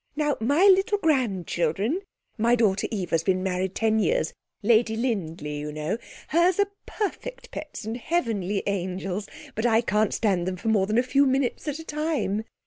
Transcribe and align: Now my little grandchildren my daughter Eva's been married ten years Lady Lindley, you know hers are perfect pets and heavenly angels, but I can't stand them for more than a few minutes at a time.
Now 0.15 0.35
my 0.39 0.63
little 0.65 0.97
grandchildren 0.97 2.01
my 2.35 2.55
daughter 2.55 2.87
Eva's 2.89 3.21
been 3.21 3.43
married 3.43 3.75
ten 3.75 3.99
years 3.99 4.33
Lady 4.63 4.95
Lindley, 4.95 5.59
you 5.59 5.71
know 5.71 5.99
hers 6.29 6.59
are 6.59 6.71
perfect 6.87 7.51
pets 7.51 7.85
and 7.85 7.97
heavenly 7.97 8.63
angels, 8.65 9.27
but 9.53 9.67
I 9.67 9.81
can't 9.81 10.11
stand 10.11 10.47
them 10.47 10.57
for 10.57 10.69
more 10.69 10.87
than 10.87 10.97
a 10.97 11.03
few 11.03 11.27
minutes 11.27 11.67
at 11.67 11.77
a 11.77 11.83
time. 11.85 12.45